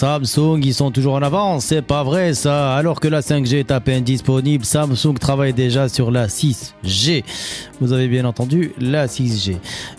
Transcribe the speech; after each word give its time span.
Samsung, 0.00 0.60
ils 0.64 0.72
sont 0.72 0.90
toujours 0.90 1.12
en 1.12 1.20
avance, 1.20 1.66
c'est 1.66 1.82
pas 1.82 2.04
vrai 2.04 2.32
ça. 2.32 2.74
Alors 2.74 3.00
que 3.00 3.08
la 3.08 3.20
5G 3.20 3.56
est 3.56 3.70
à 3.70 3.80
peine 3.80 4.02
disponible, 4.02 4.64
Samsung 4.64 5.18
travaille 5.20 5.52
déjà 5.52 5.90
sur 5.90 6.10
la 6.10 6.26
6G. 6.26 7.22
Vous 7.82 7.92
avez 7.92 8.08
bien 8.08 8.24
entendu, 8.24 8.72
la 8.80 9.08
6G. 9.08 9.56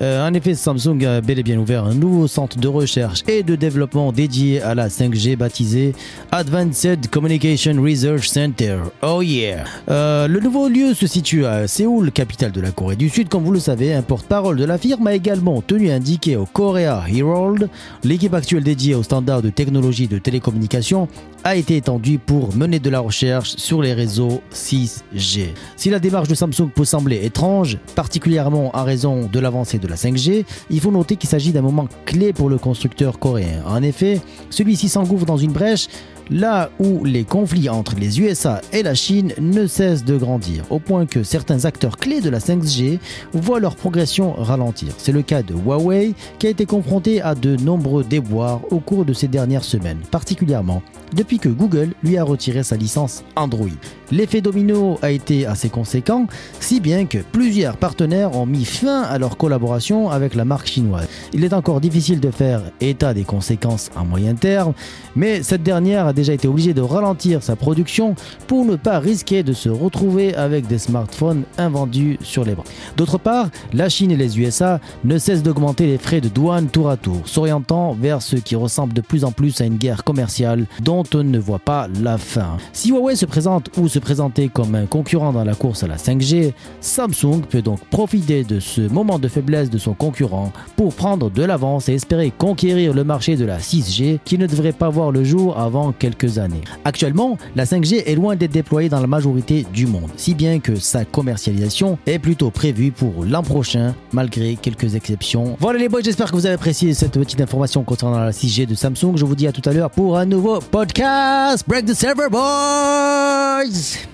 Euh, 0.00 0.26
en 0.26 0.32
effet, 0.32 0.54
Samsung 0.54 1.04
a 1.04 1.20
bel 1.20 1.38
et 1.38 1.42
bien 1.42 1.58
ouvert 1.58 1.84
un 1.84 1.92
nouveau 1.92 2.26
centre 2.26 2.58
de 2.58 2.68
recherche 2.68 3.22
et 3.28 3.42
de 3.42 3.54
développement 3.54 4.12
dédié 4.12 4.62
à 4.62 4.74
la 4.74 4.88
5G 4.88 5.36
baptisé 5.36 5.94
Advanced 6.30 7.08
Communication 7.10 7.74
Research 7.82 8.28
Center. 8.28 8.78
Oh 9.02 9.20
yeah. 9.20 9.64
Euh, 9.90 10.26
le 10.26 10.40
nouveau 10.40 10.68
lieu 10.68 10.94
se 10.94 11.06
situe 11.06 11.44
à 11.44 11.68
Séoul, 11.68 12.12
capitale 12.12 12.52
de 12.52 12.62
la 12.62 12.70
Corée 12.70 12.96
du 12.96 13.10
Sud. 13.10 13.28
Comme 13.28 13.44
vous 13.44 13.52
le 13.52 13.60
savez, 13.60 13.92
un 13.92 14.02
porte-parole 14.02 14.56
de 14.56 14.64
la 14.64 14.78
firme 14.78 15.06
a 15.06 15.14
également 15.14 15.60
tenu 15.60 15.90
à 15.90 15.96
indiquer 15.96 16.36
au 16.36 16.46
Korea 16.46 17.04
Herald, 17.12 17.68
l'équipe 18.04 18.32
actuelle 18.32 18.64
dédiée 18.64 18.94
aux 18.94 19.02
standards 19.02 19.42
de 19.42 19.50
technologie 19.50 19.81
de 19.82 20.18
télécommunication 20.18 21.08
a 21.42 21.56
été 21.56 21.76
étendue 21.76 22.18
pour 22.18 22.54
mener 22.54 22.78
de 22.78 22.88
la 22.88 23.00
recherche 23.00 23.56
sur 23.56 23.82
les 23.82 23.92
réseaux 23.92 24.40
6G. 24.54 25.48
Si 25.76 25.90
la 25.90 25.98
démarche 25.98 26.28
de 26.28 26.36
Samsung 26.36 26.70
peut 26.72 26.84
sembler 26.84 27.24
étrange, 27.24 27.78
particulièrement 27.96 28.70
en 28.76 28.84
raison 28.84 29.26
de 29.26 29.40
l'avancée 29.40 29.78
de 29.78 29.88
la 29.88 29.96
5G, 29.96 30.44
il 30.70 30.80
faut 30.80 30.92
noter 30.92 31.16
qu'il 31.16 31.28
s'agit 31.28 31.50
d'un 31.50 31.62
moment 31.62 31.88
clé 32.06 32.32
pour 32.32 32.48
le 32.48 32.58
constructeur 32.58 33.18
coréen. 33.18 33.64
En 33.66 33.82
effet, 33.82 34.20
celui-ci 34.50 34.88
s'engouffre 34.88 35.26
dans 35.26 35.36
une 35.36 35.52
brèche 35.52 35.88
là 36.32 36.70
où 36.78 37.04
les 37.04 37.24
conflits 37.24 37.68
entre 37.68 37.94
les 37.96 38.20
USA 38.20 38.60
et 38.72 38.82
la 38.82 38.94
Chine 38.94 39.34
ne 39.38 39.66
cessent 39.66 40.04
de 40.04 40.16
grandir, 40.16 40.64
au 40.70 40.78
point 40.78 41.04
que 41.06 41.22
certains 41.22 41.66
acteurs 41.66 41.98
clés 41.98 42.20
de 42.20 42.30
la 42.30 42.38
5G 42.38 42.98
voient 43.34 43.60
leur 43.60 43.76
progression 43.76 44.32
ralentir. 44.32 44.94
C'est 44.96 45.12
le 45.12 45.22
cas 45.22 45.42
de 45.42 45.54
Huawei 45.54 46.14
qui 46.38 46.46
a 46.46 46.50
été 46.50 46.64
confronté 46.64 47.20
à 47.20 47.34
de 47.34 47.56
nombreux 47.56 48.02
déboires 48.02 48.60
au 48.70 48.80
cours 48.80 49.04
de 49.04 49.12
ces 49.12 49.28
dernières 49.28 49.64
semaines, 49.64 50.00
particulièrement 50.10 50.82
depuis 51.14 51.38
que 51.38 51.48
Google 51.48 51.90
lui 52.02 52.16
a 52.16 52.24
retiré 52.24 52.62
sa 52.62 52.76
licence 52.76 53.22
Android. 53.36 53.68
L'effet 54.10 54.40
domino 54.40 54.98
a 55.02 55.10
été 55.10 55.46
assez 55.46 55.68
conséquent, 55.68 56.26
si 56.60 56.80
bien 56.80 57.06
que 57.06 57.18
plusieurs 57.18 57.76
partenaires 57.76 58.36
ont 58.36 58.46
mis 58.46 58.64
fin 58.64 59.02
à 59.02 59.18
leur 59.18 59.36
collaboration 59.36 60.10
avec 60.10 60.34
la 60.34 60.44
marque 60.44 60.66
chinoise. 60.66 61.08
Il 61.32 61.44
est 61.44 61.52
encore 61.52 61.80
difficile 61.80 62.20
de 62.20 62.30
faire 62.30 62.62
état 62.80 63.14
des 63.14 63.24
conséquences 63.24 63.90
à 63.96 64.04
moyen 64.04 64.34
terme, 64.34 64.72
mais 65.16 65.42
cette 65.42 65.62
dernière 65.62 66.06
a 66.06 66.12
été 66.30 66.48
obligée 66.48 66.74
de 66.74 66.80
ralentir 66.80 67.42
sa 67.42 67.56
production 67.56 68.14
pour 68.46 68.64
ne 68.64 68.76
pas 68.76 68.98
risquer 68.98 69.42
de 69.42 69.52
se 69.52 69.68
retrouver 69.68 70.34
avec 70.34 70.66
des 70.66 70.78
smartphones 70.78 71.44
invendus 71.58 72.18
sur 72.22 72.44
les 72.44 72.54
bras. 72.54 72.64
D'autre 72.96 73.18
part, 73.18 73.48
la 73.72 73.88
Chine 73.88 74.10
et 74.10 74.16
les 74.16 74.38
USA 74.38 74.80
ne 75.04 75.18
cessent 75.18 75.42
d'augmenter 75.42 75.86
les 75.86 75.98
frais 75.98 76.20
de 76.20 76.28
douane 76.28 76.68
tour 76.68 76.90
à 76.90 76.96
tour, 76.96 77.22
s'orientant 77.24 77.94
vers 77.94 78.22
ce 78.22 78.36
qui 78.36 78.56
ressemble 78.56 78.92
de 78.92 79.00
plus 79.00 79.24
en 79.24 79.32
plus 79.32 79.60
à 79.60 79.64
une 79.64 79.76
guerre 79.76 80.04
commerciale 80.04 80.66
dont 80.80 81.04
on 81.14 81.24
ne 81.24 81.38
voit 81.38 81.58
pas 81.58 81.88
la 82.02 82.18
fin. 82.18 82.56
Si 82.72 82.90
Huawei 82.90 83.16
se 83.16 83.26
présente 83.26 83.70
ou 83.76 83.88
se 83.88 83.98
présentait 83.98 84.48
comme 84.48 84.74
un 84.74 84.86
concurrent 84.86 85.32
dans 85.32 85.44
la 85.44 85.54
course 85.54 85.82
à 85.82 85.86
la 85.86 85.96
5G, 85.96 86.52
Samsung 86.80 87.42
peut 87.48 87.62
donc 87.62 87.80
profiter 87.86 88.44
de 88.44 88.60
ce 88.60 88.82
moment 88.82 89.18
de 89.18 89.28
faiblesse 89.28 89.70
de 89.70 89.78
son 89.78 89.94
concurrent 89.94 90.52
pour 90.76 90.94
prendre 90.94 91.30
de 91.30 91.42
l'avance 91.42 91.88
et 91.88 91.94
espérer 91.94 92.32
conquérir 92.36 92.94
le 92.94 93.04
marché 93.04 93.36
de 93.36 93.44
la 93.44 93.58
6G 93.58 94.18
qui 94.24 94.38
ne 94.38 94.46
devrait 94.46 94.72
pas 94.72 94.88
voir 94.88 95.10
le 95.10 95.24
jour 95.24 95.58
avant 95.58 95.92
quelques 96.02 96.38
années. 96.38 96.62
Actuellement, 96.84 97.38
la 97.54 97.64
5G 97.64 98.02
est 98.04 98.16
loin 98.16 98.34
d'être 98.34 98.50
déployée 98.50 98.88
dans 98.88 99.00
la 99.00 99.06
majorité 99.06 99.64
du 99.72 99.86
monde, 99.86 100.10
si 100.16 100.34
bien 100.34 100.58
que 100.58 100.74
sa 100.74 101.04
commercialisation 101.04 101.96
est 102.06 102.18
plutôt 102.18 102.50
prévue 102.50 102.90
pour 102.90 103.24
l'an 103.24 103.44
prochain, 103.44 103.94
malgré 104.12 104.56
quelques 104.56 104.96
exceptions. 104.96 105.56
Voilà 105.60 105.78
les 105.78 105.88
boys, 105.88 106.00
j'espère 106.02 106.32
que 106.32 106.36
vous 106.36 106.46
avez 106.46 106.56
apprécié 106.56 106.92
cette 106.92 107.12
petite 107.12 107.40
information 107.40 107.84
concernant 107.84 108.18
la 108.18 108.32
6G 108.32 108.66
de 108.66 108.74
Samsung. 108.74 109.12
Je 109.14 109.24
vous 109.24 109.36
dis 109.36 109.46
à 109.46 109.52
tout 109.52 109.66
à 109.68 109.72
l'heure 109.72 109.90
pour 109.90 110.18
un 110.18 110.26
nouveau 110.26 110.58
podcast. 110.58 111.64
Break 111.68 111.86
the 111.86 111.94
server, 111.94 112.28
boys! 112.28 114.11